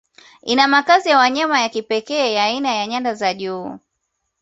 Ina 0.43 0.67
makazi 0.67 1.09
ya 1.09 1.17
wanyama 1.17 1.61
ya 1.61 1.69
kipekee 1.69 2.33
ya 2.33 2.43
aina 2.43 2.71
ya 2.75 2.87
nyanda 2.87 3.13
za 3.13 3.33
juu 3.33 3.79